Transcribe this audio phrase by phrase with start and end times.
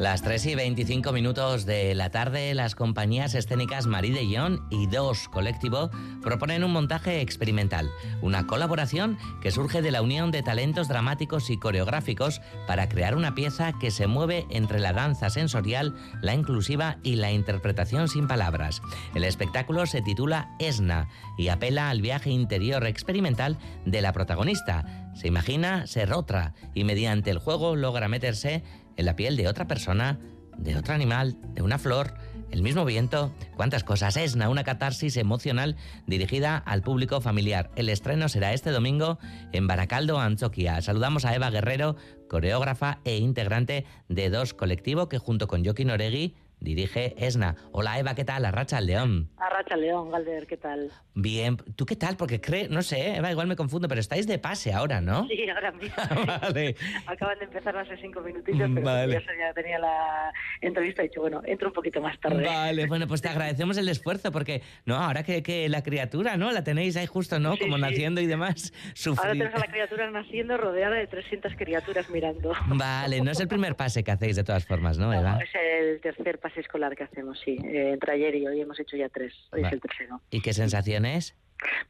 [0.00, 4.86] Las 3 y 25 minutos de la tarde, las compañías escénicas Marie de Yon y
[4.86, 5.90] Dos Colectivo
[6.22, 7.90] proponen un montaje experimental,
[8.22, 13.34] una colaboración que surge de la unión de talentos dramáticos y coreográficos para crear una
[13.34, 18.80] pieza que se mueve entre la danza sensorial, la inclusiva y la interpretación sin palabras.
[19.14, 25.10] El espectáculo se titula Esna y apela al viaje interior experimental de la protagonista.
[25.14, 28.62] Se imagina ser otra y mediante el juego logra meterse
[29.00, 30.20] en la piel de otra persona,
[30.58, 32.12] de otro animal, de una flor,
[32.50, 34.16] el mismo viento, cuántas cosas.
[34.16, 37.70] Esna, una catarsis emocional dirigida al público familiar.
[37.76, 39.18] El estreno será este domingo
[39.52, 40.82] en Baracaldo, Antioquia.
[40.82, 41.96] Saludamos a Eva Guerrero,
[42.28, 47.56] coreógrafa e integrante de Dos Colectivo, que junto con Joaquín Oregui dirige ESNA.
[47.72, 48.44] Hola Eva, ¿qué tal?
[48.44, 49.30] Arracha al León.
[49.38, 50.90] Arracha al León, Galder, ¿qué tal?
[51.14, 52.16] Bien, ¿tú qué tal?
[52.16, 55.26] Porque creo, no sé, Eva, igual me confundo, pero estáis de pase ahora, ¿no?
[55.26, 55.96] Sí, ahora mismo.
[56.26, 56.76] vale.
[57.06, 59.22] Acaban de empezar hace cinco minutitos, pero vale.
[59.38, 62.44] ya tenía la entrevista y he dicho, bueno, entro un poquito más tarde.
[62.44, 66.52] Vale, bueno, pues te agradecemos el esfuerzo, porque, no, ahora que, que la criatura, ¿no?
[66.52, 67.54] La tenéis ahí justo, ¿no?
[67.54, 67.82] Sí, Como sí.
[67.82, 68.72] naciendo y demás.
[68.94, 69.18] Sufrir.
[69.20, 72.52] Ahora tenemos a la criatura naciendo rodeada de 300 criaturas mirando.
[72.66, 75.32] Vale, no es el primer pase que hacéis de todas formas, ¿no, Eva?
[75.32, 77.56] No, es el tercer pase escolar que hacemos, sí.
[77.64, 79.34] Eh, entre ayer y hoy hemos hecho ya tres.
[79.52, 80.20] Hoy es el tercero.
[80.30, 81.36] ¿Y qué sensaciones?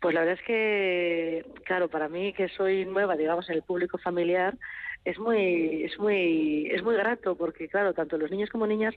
[0.00, 3.98] Pues la verdad es que, claro, para mí que soy nueva, digamos, en el público
[3.98, 4.56] familiar,
[5.05, 8.94] es muy, es muy, es muy grato porque, claro, tanto los niños como niñas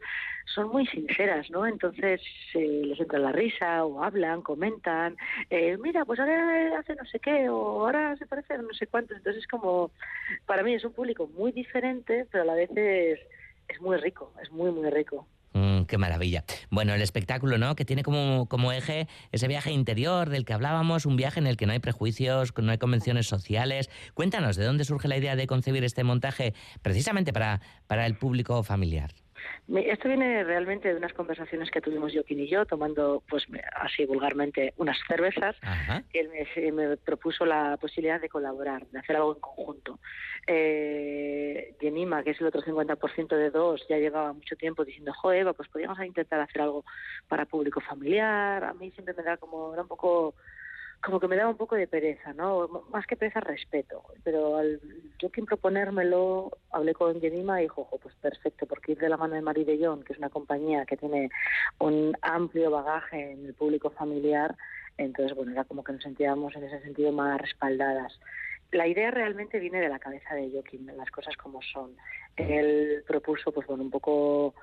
[0.54, 1.66] son muy sinceras, ¿no?
[1.66, 2.22] Entonces
[2.54, 5.16] eh, les entra la risa o hablan, comentan,
[5.50, 8.88] eh, mira, pues ahora hace no sé qué o ahora se parece a no sé
[8.88, 9.14] cuánto.
[9.14, 9.92] Entonces es como,
[10.46, 13.20] para mí es un público muy diferente, pero a la vez es,
[13.70, 15.26] es muy rico, es muy, muy rico.
[15.54, 16.44] Mm, qué maravilla.
[16.70, 17.76] Bueno, el espectáculo, ¿no?
[17.76, 21.58] Que tiene como, como eje ese viaje interior del que hablábamos, un viaje en el
[21.58, 23.90] que no hay prejuicios, no hay convenciones sociales.
[24.14, 28.64] Cuéntanos, ¿de dónde surge la idea de concebir este montaje precisamente para, para el público
[28.64, 29.23] familiar?
[29.68, 33.46] Esto viene realmente de unas conversaciones que tuvimos Joaquín y yo, tomando, pues
[33.76, 35.56] así vulgarmente, unas cervezas.
[35.62, 36.04] Ajá.
[36.14, 40.00] Él me, se- me propuso la posibilidad de colaborar, de hacer algo en conjunto.
[40.48, 45.32] Eh, Yenima, que es el otro 50% de dos, ya llevaba mucho tiempo diciendo, jo,
[45.32, 46.84] Eva, pues podríamos intentar hacer algo
[47.28, 48.64] para público familiar.
[48.64, 50.36] A mí siempre me da como, era un poco
[51.04, 52.86] como que me daba un poco de pereza, ¿no?
[52.92, 54.04] Más que pereza, respeto.
[54.24, 54.80] Pero al
[55.20, 59.36] yo proponérmelo, hablé con Yenima y dijo, "Jo, pues perfecto, porque ir de la mano
[59.36, 61.30] de Marie de que es una compañía que tiene
[61.80, 64.56] un amplio bagaje en el público familiar,
[64.98, 68.20] entonces, bueno, era como que nos sentíamos en ese sentido más respaldadas.
[68.72, 71.96] La idea realmente viene de la cabeza de Joaquín, las cosas como son.
[72.38, 74.56] Él propuso, pues bueno, un poco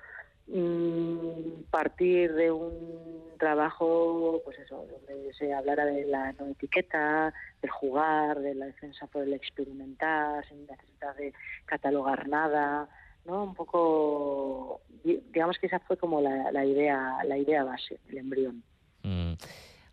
[0.47, 7.71] mm, partir de un trabajo, pues eso, donde se hablara de la no etiqueta, del
[7.71, 11.33] jugar, de la defensa por el experimentar, sin necesidad de
[11.65, 12.89] catalogar nada,
[13.25, 13.45] ¿no?
[13.45, 18.19] Un poco, di- digamos que esa fue como la, la idea, la idea base, el
[18.19, 18.63] embrión.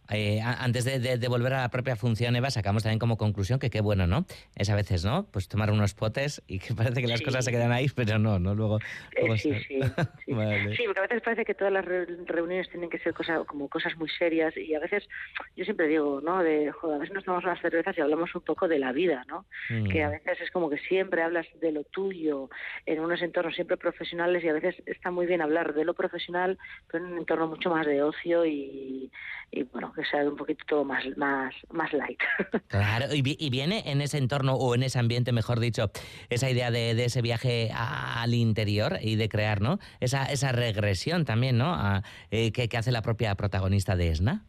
[0.10, 0.14] Mm.
[0.14, 3.60] Eh, antes de, de- de volver a la propia función, Eva, sacamos también como conclusión
[3.60, 4.26] que qué bueno, ¿no?
[4.56, 5.26] Es a veces, ¿no?
[5.32, 7.26] Pues tomar unos potes y que parece que las Sí.
[7.26, 8.56] cosas se quedan ahí, pero no, ¿no?
[8.56, 8.80] Luego...
[8.80, 9.80] Eh, luego sí, sí,
[10.26, 10.32] sí.
[10.34, 10.76] Vale.
[10.76, 13.68] Sí, porque a veces parece que todas las re- reuniones tienen que ser cosa, como
[13.70, 15.08] cosas muy serias y a veces,
[15.56, 16.44] yo siempre digo, ¿no?
[16.44, 19.24] De, joder, a veces nos tomamos unas cervezas y hablamos un poco de la vida,
[19.28, 19.46] ¿no?
[19.70, 19.90] Mm.
[19.90, 22.50] Que a veces es como que siempre hablas de lo tuyo
[22.86, 26.58] en unos entornos siempre profesionales y a veces está muy bien hablar de lo profesional,
[26.92, 29.12] pero en un entorno mucho más de ocio y,
[29.52, 32.20] y bueno, que sea un poquito todo más, más, más light.
[32.68, 35.92] Claro, y, y viene en ese entorno o en ese ambiente, mejor dicho,
[36.30, 39.80] esa idea de, de ese viaje a- al interior y de crear, ¿no?
[40.00, 41.74] Esa, esa regresión también, ¿no?
[41.74, 44.46] A, eh, que, que hace la propia protagonista de Esna.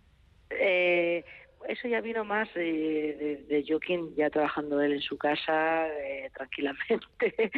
[1.68, 7.50] Eso ya vino más de, de Joaquín, ya trabajando él en su casa, eh, tranquilamente.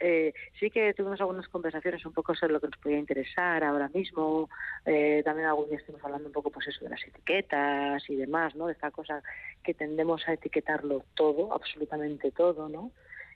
[0.00, 3.88] Eh, sí que tuvimos algunas conversaciones un poco sobre lo que nos podía interesar ahora
[3.94, 4.50] mismo.
[4.84, 8.56] Eh, también algún día estuvimos hablando un poco, pues eso, de las etiquetas y demás,
[8.56, 8.66] ¿no?
[8.66, 9.22] De esta cosa
[9.62, 12.90] que tendemos a etiquetarlo todo, absolutamente todo, ¿no?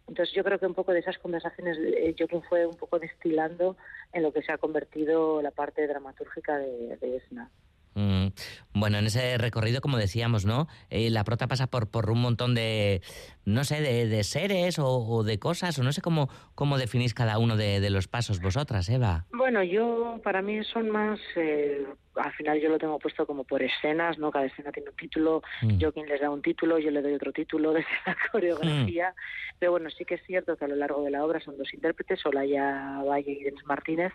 [0.09, 3.77] Entonces yo creo que un poco de esas conversaciones eh, Joaquín fue un poco destilando
[4.13, 7.49] en lo que se ha convertido la parte dramatúrgica de, de Esna.
[7.97, 8.29] Mm,
[8.75, 10.69] Bueno, en ese recorrido, como decíamos, ¿no?
[10.91, 13.01] Eh, la prota pasa por, por un montón de,
[13.47, 17.15] no sé, de, de seres o, o de cosas, o no sé cómo, cómo definís
[17.15, 19.25] cada uno de, de los pasos vosotras, Eva.
[19.33, 23.63] Bueno, yo, para mí son más, eh, al final yo lo tengo puesto como por
[23.63, 24.31] escenas, ¿no?
[24.31, 25.79] Cada escena tiene un título, Mm.
[25.79, 29.15] yo quien les da un título, yo le doy otro título desde la coreografía,
[29.59, 31.73] pero bueno, sí que es cierto que a lo largo de la obra son dos
[31.73, 34.13] intérpretes, Olaya Valle y Denis Martínez,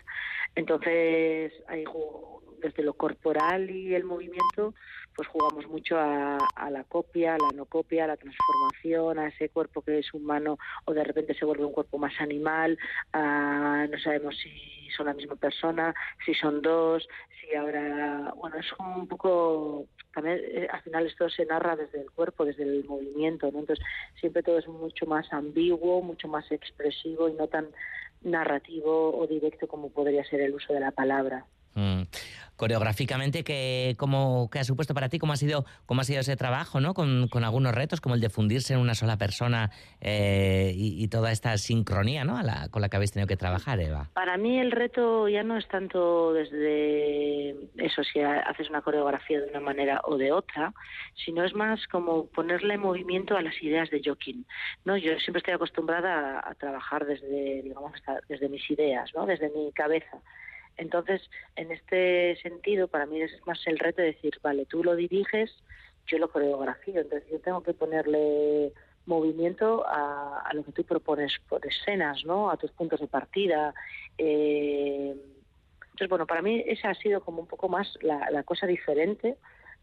[0.54, 1.84] entonces ahí
[2.60, 4.74] desde lo corporal y el movimiento,
[5.16, 9.28] pues jugamos mucho a, a la copia, a la no copia, a la transformación, evoluciona
[9.28, 12.78] ese cuerpo que es humano o de repente se vuelve un cuerpo más animal,
[13.12, 15.94] ah, no sabemos si son la misma persona,
[16.24, 17.06] si son dos,
[17.40, 22.10] si ahora, bueno, es un poco, también eh, al final esto se narra desde el
[22.10, 23.60] cuerpo, desde el movimiento, ¿no?
[23.60, 23.84] Entonces
[24.20, 27.68] siempre todo es mucho más ambiguo, mucho más expresivo y no tan
[28.24, 31.46] narrativo o directo como podría ser el uso de la palabra.
[31.74, 32.02] Mm.
[32.56, 35.18] Coreográficamente, ¿qué, cómo, ¿qué ha supuesto para ti?
[35.18, 36.94] ¿Cómo ha sido, cómo ha sido ese trabajo, ¿no?
[36.94, 39.70] Con, algunos retos, como el de fundirse en una sola persona
[40.00, 42.40] eh, y, toda esta sincronía ¿no?
[42.70, 44.10] con la que habéis tenido que trabajar, Eva.
[44.14, 49.48] Para mí el reto ya no es tanto desde eso, si haces una coreografía de
[49.48, 50.72] una manera o de otra,
[51.14, 54.46] sino es más como ponerle movimiento a las ideas de Joaquín.
[54.84, 54.96] ¿no?
[54.96, 57.92] Yo siempre estoy acostumbrada a, a trabajar desde, digamos,
[58.28, 59.26] desde mis ideas, ¿no?
[59.26, 60.20] desde mi cabeza
[60.76, 61.22] entonces,
[61.56, 65.50] en este sentido, para mí es más el reto de decir, vale, tú lo diriges,
[66.06, 68.72] yo lo coreografío, entonces yo tengo que ponerle
[69.06, 72.50] movimiento a, lo que tú propones por escenas, ¿no?
[72.50, 73.74] A tus puntos de partida.
[74.18, 75.14] Eh,
[75.80, 79.36] entonces, bueno, para mí esa ha sido como un poco más la, cosa diferente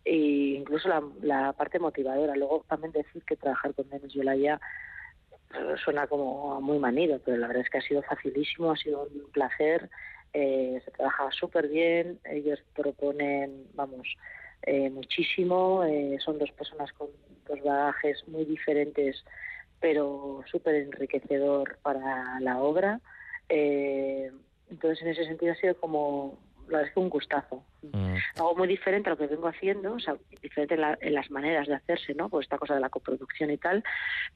[0.06, 0.16] e
[0.58, 0.90] incluso
[1.22, 2.36] la, parte motivadora.
[2.36, 4.60] Luego también decir que trabajar con Denis Yolaya
[5.54, 9.04] eh, suena como muy manido, pero la verdad es que ha sido facilísimo, ha sido
[9.04, 9.90] un placer
[10.34, 14.08] eh, se trabaja súper bien, ellos proponen, vamos,
[14.64, 17.08] eh, muchísimo, eh, son dos personas con
[17.48, 19.24] dos bagajes muy diferentes,
[19.80, 23.00] pero súper enriquecedor para la obra.
[23.50, 26.38] entonces, en ese sentido ha sido como,
[26.68, 27.64] la verdad es que un gustazo.
[27.81, 28.16] Mm.
[28.36, 31.68] Algo muy diferente a lo que vengo haciendo, o sea, diferente en, en, las maneras
[31.68, 32.30] de hacerse, ¿no?
[32.30, 33.84] Pues esta cosa de la coproducción y tal,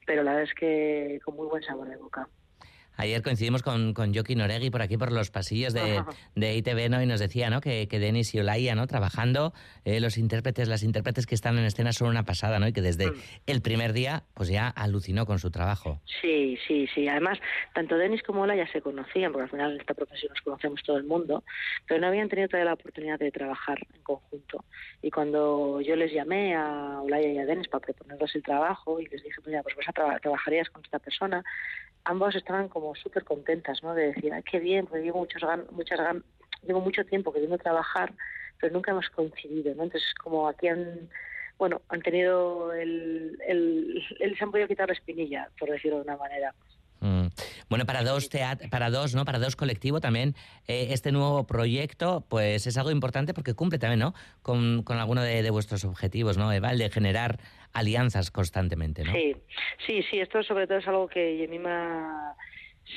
[0.06, 2.28] pero la verdad es que con muy buen sabor de boca.
[2.96, 6.02] Ayer coincidimos con, con Joaquín Oregui por aquí, por los pasillos de,
[6.34, 7.02] de ITV, ¿no?
[7.02, 7.60] Y nos decía, ¿no?
[7.60, 8.86] Que, que Denis y Olaya, ¿no?
[8.86, 9.52] Trabajando,
[9.84, 12.68] eh, los intérpretes, las intérpretes que están en escena son una pasada, ¿no?
[12.68, 13.14] Y que desde mm.
[13.46, 16.00] el primer día, pues ya alucinó con su trabajo.
[16.20, 17.08] Sí, sí, sí.
[17.08, 17.38] Además,
[17.74, 20.96] tanto Denis como Olaya se conocían, porque al final en esta profesión nos conocemos todo
[20.96, 21.44] el mundo,
[21.86, 24.64] pero no habían tenido todavía la oportunidad de trabajar en conjunto.
[25.02, 29.06] Y cuando yo les llamé a Olaya y a Denis para proponerles el trabajo y
[29.06, 31.44] les dije, pues pues vas a trabajarías con esta persona,
[32.04, 33.94] ambos estaban como súper contentas, ¿no?
[33.94, 35.98] De decir, ay, qué bien, porque llevo muchos muchas
[36.66, 38.12] llevo mucho tiempo queriendo trabajar,
[38.60, 39.84] pero nunca hemos coincidido, ¿no?
[39.84, 41.08] Entonces, como aquí han,
[41.58, 46.04] bueno, han tenido el, el, el se han podido quitar la espinilla, por decirlo de
[46.04, 46.54] una manera.
[47.04, 47.26] Mm.
[47.68, 48.30] Bueno, para dos
[48.70, 49.26] para dos, ¿no?
[49.26, 50.34] Para dos colectivo también
[50.66, 54.14] eh, este nuevo proyecto, pues es algo importante porque cumple también, ¿no?
[54.40, 56.50] Con, con alguno de, vuestros objetivos, ¿no?
[56.50, 57.38] Eva, de generar
[57.74, 59.12] alianzas constantemente, ¿no?
[59.12, 59.36] Sí,
[59.86, 60.18] sí, sí.
[60.18, 62.34] Esto sobre todo es algo que Yemima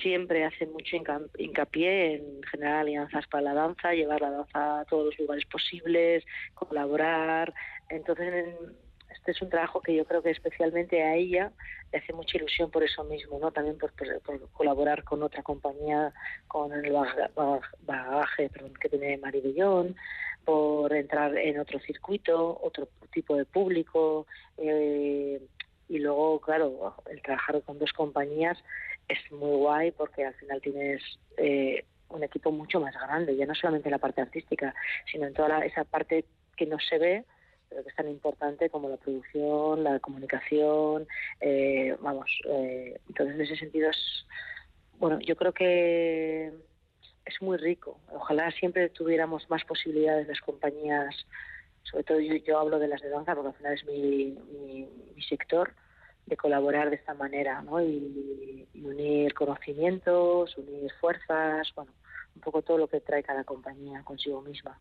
[0.01, 0.97] siempre hace mucho
[1.37, 6.25] hincapié en generar alianzas para la danza, llevar la danza a todos los lugares posibles,
[6.53, 7.53] colaborar.
[7.89, 8.75] Entonces, en,
[9.27, 11.51] este es un trabajo que yo creo que especialmente a ella
[11.91, 13.51] le hace mucha ilusión por eso mismo, ¿no?
[13.51, 13.91] También por,
[14.53, 16.13] colaborar con otra compañía,
[16.47, 16.93] con el
[17.81, 19.95] bagaje que tiene Maribellón,
[20.45, 24.27] por entrar en otro circuito, otro tipo de público.
[24.57, 25.41] Eh,
[25.89, 28.57] y luego, claro, el trabajar con dos compañías
[29.07, 31.01] es muy guay porque al final tienes
[31.37, 34.73] eh, un equipo mucho más grande, ya no solamente en la parte artística,
[35.11, 37.25] sino en toda esa parte que no se ve,
[37.69, 41.07] pero que es tan importante como la producción, la comunicación,
[41.41, 44.25] eh, vamos, eh, entonces en ese sentido es,
[44.99, 46.51] bueno, yo creo que
[47.27, 47.99] es muy rico.
[48.11, 51.13] Ojalá siempre tuviéramos más posibilidades las compañías,
[51.83, 54.37] sobre todo yo, hablo de las de danza porque al final es mi,
[55.15, 55.73] mi, sector,
[56.27, 57.81] de colaborar de esta manera, ¿no?
[57.81, 61.91] y unir conocimientos, unir fuerzas, bueno,
[62.35, 64.77] un poco todo lo que trae cada compañía consigo misma.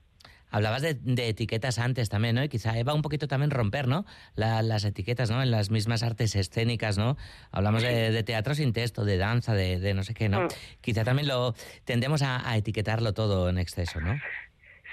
[0.50, 2.44] Hablabas de, etiquetas antes también, ¿no?
[2.44, 4.06] Y quizá va un poquito también romper, ¿no?
[4.36, 5.42] las etiquetas, ¿no?
[5.42, 7.16] En las mismas artes escénicas, ¿no?
[7.50, 10.42] Hablamos de, teatro sin texto, de danza, de, no sé qué, ¿no?
[10.42, 10.48] Mm.
[10.80, 14.14] Quizá también lo tendemos a, etiquetarlo todo en exceso, ¿no?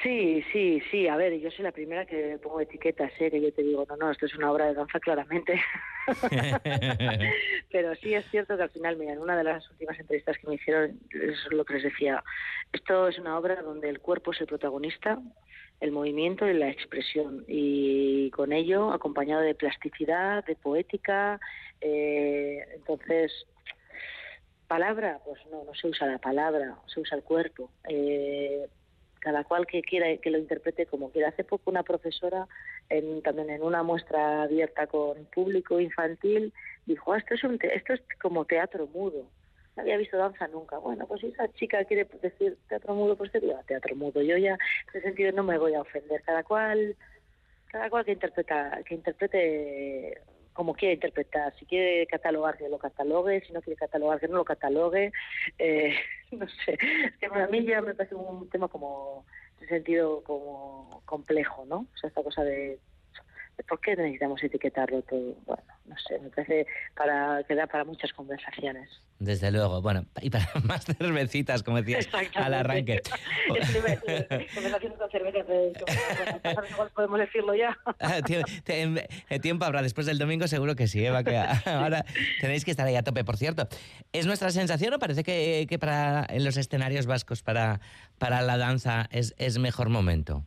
[0.03, 1.07] Sí, sí, sí.
[1.07, 3.31] A ver, yo soy la primera que pongo etiquetas, ¿eh?
[3.31, 5.61] que yo te digo, no, no, esto es una obra de danza claramente.
[7.71, 10.47] Pero sí es cierto que al final, mira, en una de las últimas entrevistas que
[10.47, 12.21] me hicieron, es lo que les decía,
[12.73, 15.19] esto es una obra donde el cuerpo es el protagonista,
[15.79, 21.39] el movimiento y la expresión, y con ello acompañado de plasticidad, de poética.
[21.79, 23.31] Eh, entonces,
[24.67, 27.71] palabra, pues no, no se usa la palabra, se usa el cuerpo.
[27.87, 28.67] Eh,
[29.23, 31.29] cada cual que quiera que lo interprete como quiera.
[31.29, 32.45] Hace poco una profesora,
[32.89, 36.51] en, también en una muestra abierta con público infantil,
[36.85, 39.25] dijo, ah, esto, es un esto es como teatro mudo.
[39.75, 40.77] No había visto danza nunca.
[40.77, 44.21] Bueno, pues si esa chica quiere decir teatro mudo, pues te diga teatro mudo.
[44.21, 46.21] Yo ya, en ese sentido, no me voy a ofender.
[46.23, 46.95] Cada cual,
[47.67, 50.21] cada cual que interpreta, que interprete
[50.53, 51.53] como quiere interpretar.
[51.57, 53.41] Si quiere catalogar, que lo catalogue.
[53.45, 55.11] Si no quiere catalogar, que no lo catalogue.
[55.57, 55.95] Eh,
[56.31, 56.77] no sé.
[57.05, 59.25] Es que para mí ya me parece un tema como,
[59.61, 61.87] en sentido, como complejo, ¿no?
[61.93, 62.79] O sea, esta cosa de
[63.67, 65.35] ¿Por qué necesitamos etiquetarlo todo?
[65.45, 68.89] Bueno, no sé, me parece para, que da para muchas conversaciones.
[69.19, 73.01] Desde luego, bueno, y para más cervecitas, como decías al arranque.
[73.47, 75.45] Conversaciones con cervezas,
[76.93, 77.77] podemos decirlo ya.
[77.99, 82.03] Ah, eh, tiempo habrá, después del domingo seguro que sí, Eva, que ahora
[82.41, 83.67] tenéis que estar ahí a tope, por cierto.
[84.11, 87.79] ¿Es nuestra sensación o parece que, que para en los escenarios vascos para,
[88.17, 90.45] para la danza es, es mejor momento?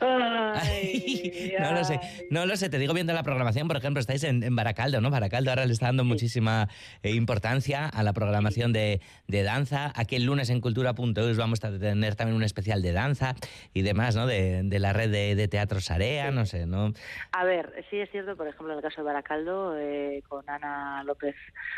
[1.60, 2.00] no lo sé,
[2.30, 5.10] no lo sé, te digo viendo la programación, por ejemplo, estáis en, Baracaldo, ¿no?
[5.10, 6.68] Baracaldo ahora le está dando muchísima
[7.02, 9.92] eh, importancia a la programación de, danza.
[9.94, 13.34] Aquí el lunes en cultura.eus vamos a tener también un especial de danza
[13.72, 14.26] y demás, ¿no?
[14.26, 16.92] De, la red de, teatro Sarea, no sé, ¿no?
[17.32, 21.02] A ver, sí es cierto, por ejemplo, en el caso de Baracaldo, eh, con Ana
[21.04, 21.34] López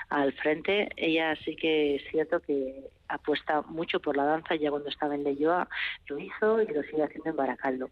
[0.09, 4.89] al frente, ella sí que es cierto que apuesta mucho por la danza, ya cuando
[4.89, 5.69] estaba en Leyoa
[6.07, 7.91] lo hizo y lo sigue haciendo en Baracaldo.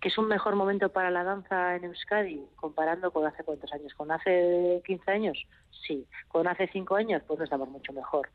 [0.00, 3.94] ¿Que es un mejor momento para la danza en Euskadi comparando con hace cuántos años?
[3.94, 5.46] ¿Con hace 15 años?
[5.86, 6.06] Sí.
[6.28, 7.22] ¿Con hace 5 años?
[7.26, 8.28] Pues no estamos mucho mejor.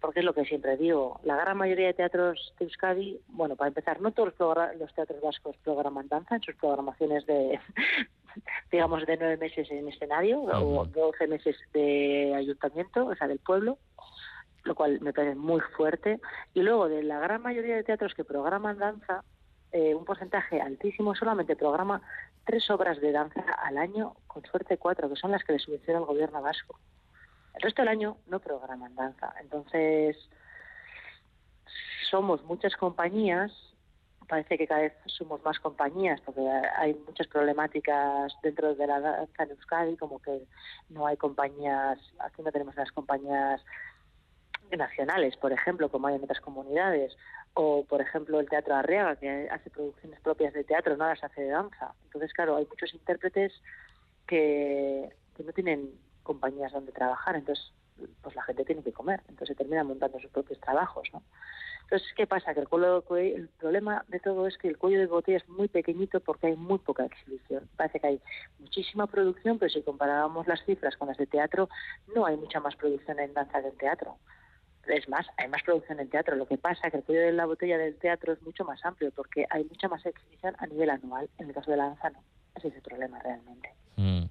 [0.00, 3.68] Porque es lo que siempre digo, la gran mayoría de teatros de Euskadi, bueno, para
[3.68, 4.32] empezar, no todos
[4.78, 7.58] los teatros vascos programan danza en sus programaciones de,
[8.70, 13.78] digamos, de nueve meses en escenario o doce meses de ayuntamiento, o sea, del pueblo
[14.64, 16.20] lo cual me parece muy fuerte.
[16.54, 19.24] Y luego, de la gran mayoría de teatros que programan danza,
[19.72, 22.00] eh, un porcentaje altísimo solamente programa
[22.44, 26.00] tres obras de danza al año, con suerte cuatro, que son las que le subvenciona
[26.00, 26.78] el gobierno vasco.
[27.54, 29.34] El resto del año no programan danza.
[29.40, 30.16] Entonces,
[32.10, 33.52] somos muchas compañías,
[34.28, 36.40] parece que cada vez somos más compañías, porque
[36.76, 40.46] hay muchas problemáticas dentro de la danza en Euskadi, como que
[40.90, 43.62] no hay compañías, aquí no tenemos las compañías
[44.76, 47.16] nacionales, por ejemplo, como hay en otras comunidades,
[47.54, 51.42] o por ejemplo el Teatro Arriaga, que hace producciones propias de teatro, no las hace
[51.42, 51.92] de danza.
[52.04, 53.52] Entonces, claro, hay muchos intérpretes
[54.26, 55.12] que,
[55.44, 57.72] no tienen compañías donde trabajar, entonces
[58.22, 61.22] pues la gente tiene que comer, entonces termina montando sus propios trabajos, ¿no?
[61.82, 62.52] Entonces, ¿qué pasa?
[62.54, 62.68] Que el,
[63.16, 66.56] el problema de todo es que el cuello de botella es muy pequeñito porque hay
[66.56, 67.66] muy poca exhibición.
[67.76, 68.20] Parece que hay
[68.58, 71.70] muchísima producción, pero si comparábamos las cifras con las de teatro,
[72.14, 74.18] no hay mucha más producción en danza que en teatro
[74.88, 76.36] es más, hay más producción en teatro.
[76.36, 78.84] Lo que pasa es que el cuello de la botella del teatro es mucho más
[78.84, 81.28] amplio porque hay mucha más exhibición a nivel anual.
[81.38, 82.22] En el caso de la danza no.
[82.56, 83.72] Ese es el problema realmente.
[83.96, 84.24] Mm.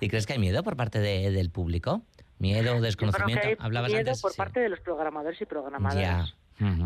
[0.00, 2.02] ¿Y crees que hay miedo por parte del público?
[2.38, 3.46] ¿Miedo, desconocimiento?
[3.46, 6.34] Hay miedo por parte de los programadores y programadoras.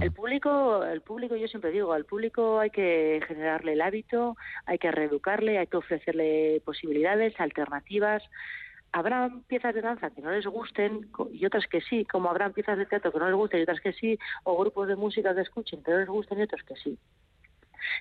[0.00, 4.78] El público, el público, yo siempre digo, al público hay que generarle el hábito, hay
[4.78, 8.22] que reeducarle, hay que ofrecerle posibilidades, alternativas
[8.96, 12.78] habrá piezas de danza que no les gusten y otras que sí, como habrá piezas
[12.78, 15.42] de teatro que no les gusten y otras que sí, o grupos de música que
[15.42, 16.98] escuchen que no les gusten y otros que sí.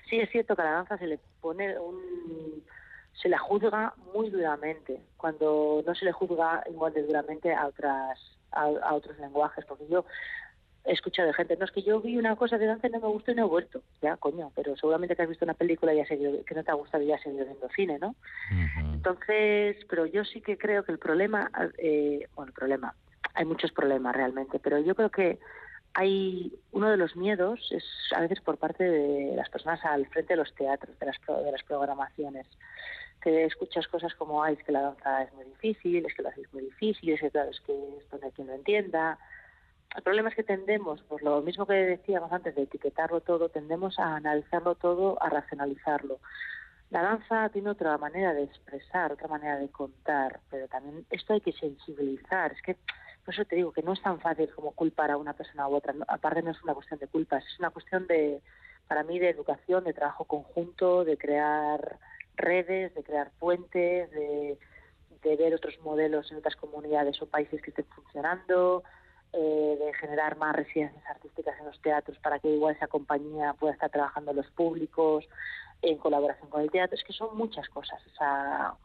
[0.08, 2.64] Sí es cierto que a la danza se le pone un
[3.12, 8.18] se la juzga muy duramente, cuando no se le juzga igual de duramente a otras
[8.52, 10.06] a otros lenguajes, porque yo
[10.86, 13.00] he escuchado de gente, no es que yo vi una cosa de danza y no
[13.00, 13.82] me gustó y no he vuelto.
[14.00, 16.70] Ya, coño, pero seguramente que has visto una película y has seguido, que no te
[16.70, 18.14] ha gustado y has seguido viendo cine, ¿no?
[18.92, 22.94] Entonces, pero yo sí que creo que el problema, eh, bueno, el problema,
[23.34, 25.38] hay muchos problemas realmente, pero yo creo que
[25.94, 30.34] hay uno de los miedos es a veces por parte de las personas al frente
[30.34, 32.46] de los teatros, de las, de las programaciones,
[33.22, 36.28] que escuchas cosas como, ay, es que la danza es muy difícil, es que lo
[36.28, 39.18] haces muy difícil, es que claro, es que esto no hay quien lo entienda,
[39.96, 43.98] el problema es que tendemos, por lo mismo que decíamos antes de etiquetarlo todo, tendemos
[43.98, 46.18] a analizarlo todo, a racionalizarlo.
[46.90, 51.40] La danza tiene otra manera de expresar, otra manera de contar, pero también esto hay
[51.40, 52.52] que sensibilizar.
[52.52, 52.76] Es que,
[53.24, 55.74] por eso te digo que no es tan fácil como culpar a una persona u
[55.74, 55.94] otra.
[56.06, 58.40] Aparte no es una cuestión de culpas, es una cuestión de,
[58.86, 61.98] para mí, de educación, de trabajo conjunto, de crear
[62.36, 64.58] redes, de crear puentes, de
[65.36, 68.84] ver otros modelos en otras comunidades o países que estén funcionando,
[69.38, 73.74] eh, de generar más residencias artísticas en los teatros para que igual esa compañía pueda
[73.74, 75.28] estar trabajando los públicos
[75.82, 76.96] en colaboración con el teatro.
[76.96, 78.00] Es que son muchas cosas.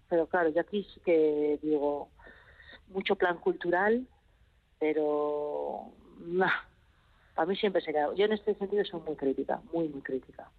[0.10, 2.10] pero claro, yo aquí sí que digo
[2.90, 4.06] mucho plan cultural,
[4.78, 5.86] pero
[6.20, 6.48] no,
[7.34, 8.14] para mí siempre se queda.
[8.14, 10.50] Yo en este sentido soy muy crítica, muy, muy crítica.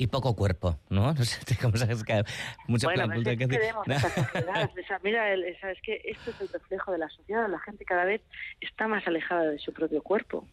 [0.00, 1.12] Y poco cuerpo, ¿no?
[1.20, 2.24] No sé cómo sabes que
[2.66, 4.70] mucha bueno, plan cultura que queremos sociedad.
[5.04, 7.46] mira, es que esto es el reflejo de la sociedad.
[7.50, 8.22] La gente cada vez
[8.62, 10.46] está más alejada de su propio cuerpo.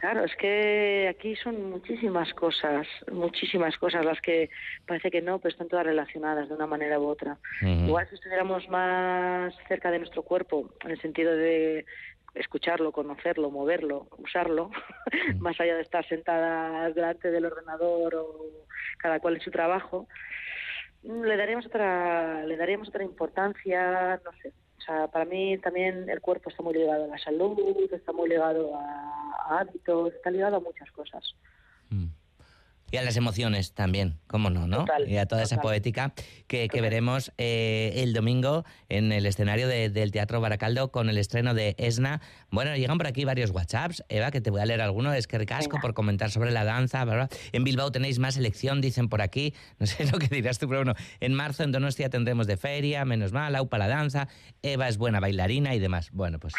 [0.00, 4.50] Claro, es que aquí son muchísimas cosas, muchísimas cosas las que
[4.86, 7.38] parece que no, pero están todas relacionadas de una manera u otra.
[7.62, 11.86] Igual si estuviéramos más cerca de nuestro cuerpo, en el sentido de
[12.36, 14.70] escucharlo, conocerlo, moverlo, usarlo,
[15.40, 18.26] más allá de estar sentada delante del ordenador o
[18.98, 20.06] cada cual en su trabajo,
[21.02, 24.52] le daríamos otra, le daríamos otra importancia, no sé,
[24.86, 27.58] sea, para mí también el cuerpo está muy ligado a la salud,
[27.92, 31.34] está muy ligado a, hábitos, está ligado a muchas cosas.
[32.96, 34.86] Y a las emociones también, cómo no, ¿no?
[35.06, 36.14] y a toda esa poética
[36.46, 41.74] que, veremos eh, el domingo en el escenario del Teatro Baracaldo con el estreno de
[41.76, 42.22] Esna.
[42.50, 45.12] Bueno, llegan por aquí varios WhatsApps, Eva, que te voy a leer alguno.
[45.12, 47.04] Es que ricasco por comentar sobre la danza.
[47.52, 49.52] En Bilbao tenéis más elección, dicen por aquí.
[49.78, 53.04] No sé lo que dirás tú, pero bueno, en marzo en Donostia tendremos de feria,
[53.04, 54.26] menos mal, AUPA la danza,
[54.62, 56.10] Eva es buena bailarina y demás.
[56.12, 56.54] Bueno, pues...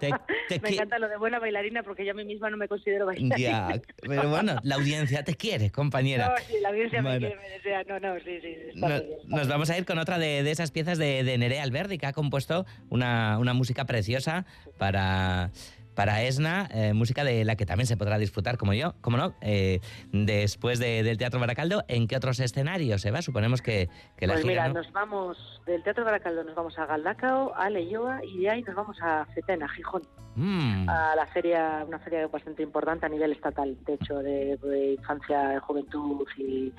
[0.62, 3.36] me encanta lo de buena bailarina porque yo a mí misma no me considero bailarina.
[3.36, 6.28] Ya, pero bueno, la audiencia te quiere, compañera.
[6.28, 7.82] No, sí, la audiencia me quiere, me desea.
[7.84, 8.56] No, no, sí, sí.
[9.26, 12.12] nos, vamos a ir con otra de, esas piezas de, de, Nerea Alberdi, que ha
[12.12, 14.46] compuesto una, una música preciosa
[14.78, 15.50] para
[15.94, 19.34] para Esna, eh, música de la que también se podrá disfrutar, como yo, como no,
[19.40, 19.80] eh,
[20.12, 21.84] después del Teatro Baracaldo.
[21.88, 23.22] ¿En qué otros escenarios, Eva?
[23.22, 27.54] Suponemos que, que la Pues mira, nos vamos del Teatro Baracaldo, nos vamos a Galdacao,
[27.54, 30.02] a Leyoa y de ahí nos vamos a Fetena, Gijón.
[30.36, 30.88] Mm.
[30.88, 36.26] a la feria, una feria bastante importante a nivel estatal, de hecho, de, infancia, juventud
[36.36, 36.72] y,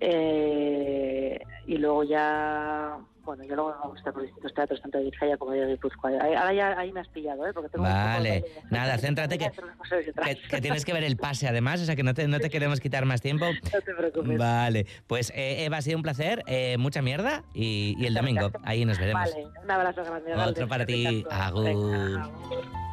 [0.00, 2.98] eh, y luego ya
[3.30, 6.10] bueno, yo luego vamos a estar por distintos teatros, tanto de Vizcaya como de Guipúzcoa.
[6.10, 7.52] Ahora ya ahí me has pillado, ¿eh?
[7.52, 9.52] Porque tengo vale, nada, céntrate que,
[10.50, 12.80] que, tienes que ver el pase además, o sea que no te, no te queremos
[12.80, 13.46] quitar más tiempo.
[13.72, 14.36] No te preocupes.
[14.36, 18.50] Vale, pues eh, Eva, ha sido un placer, eh, mucha mierda y, y, el domingo
[18.64, 19.30] ahí nos veremos.
[19.30, 20.34] Vale, un abrazo grande.
[20.34, 22.89] Otro para ti, agur.